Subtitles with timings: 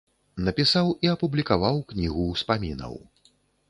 [0.47, 2.93] Напісаў і апублікаваў кнігу ўспамінаў.